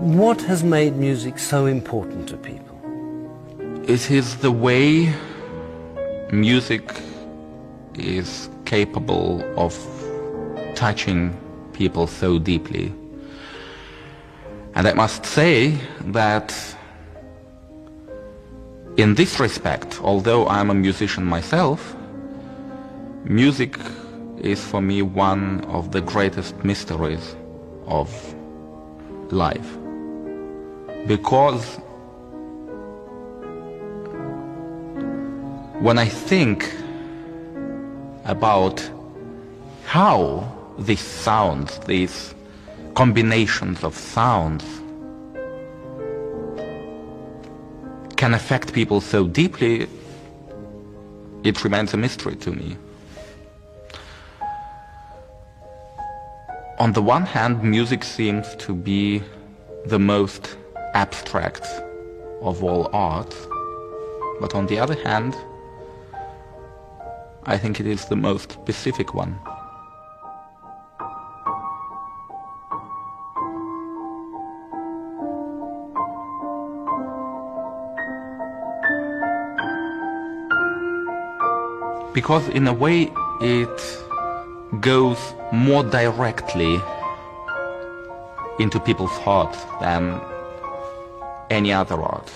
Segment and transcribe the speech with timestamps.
[0.00, 2.80] What has made music so important to people?
[3.86, 5.12] It is the way
[6.32, 6.90] music
[7.96, 9.76] is capable of
[10.74, 11.36] touching
[11.74, 12.94] people so deeply.
[14.74, 16.54] And I must say that
[18.96, 21.94] in this respect, although I'm a musician myself,
[23.24, 23.78] music
[24.38, 27.36] is for me one of the greatest mysteries
[27.86, 28.08] of
[29.30, 29.76] life
[31.06, 31.78] because
[35.80, 36.72] when I think
[38.24, 38.88] about
[39.86, 40.46] how
[40.78, 42.34] these sounds, these
[42.94, 44.64] combinations of sounds
[48.16, 49.88] can affect people so deeply,
[51.42, 52.76] it remains a mystery to me.
[56.78, 59.22] On the one hand, music seems to be
[59.86, 60.56] the most
[60.94, 61.66] abstract
[62.42, 63.34] of all art,
[64.40, 65.36] but on the other hand,
[67.44, 69.38] I think it is the most specific one.
[82.12, 83.98] Because in a way it
[84.80, 85.18] goes
[85.52, 86.78] more directly
[88.58, 90.20] into people's hearts than
[91.50, 92.32] any other art.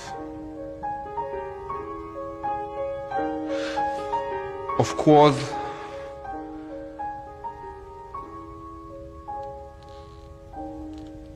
[4.78, 5.52] Of course,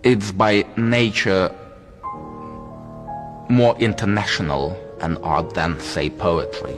[0.02, 1.54] it's by nature
[3.48, 6.74] more international an art than, say, poetry.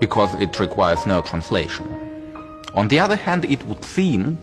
[0.00, 1.86] Because it requires no translation.
[2.74, 4.38] On the other hand, it would seem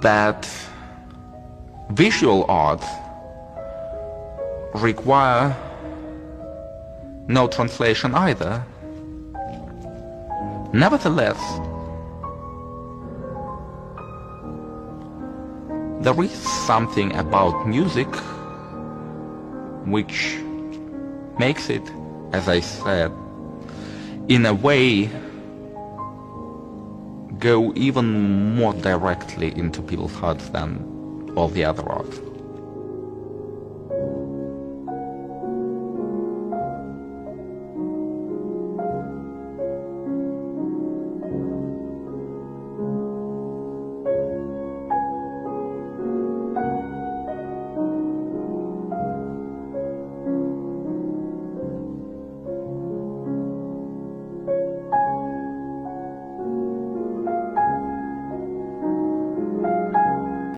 [0.00, 0.48] that
[1.90, 2.86] visual arts
[4.74, 5.56] require
[7.26, 8.64] no translation either.
[10.72, 11.40] Nevertheless,
[16.04, 18.08] there is something about music
[19.84, 20.38] which
[21.38, 21.82] makes it,
[22.32, 23.12] as I said,
[24.28, 25.10] in a way
[27.38, 30.99] go even more directly into people's hearts than
[31.36, 32.29] all the other art.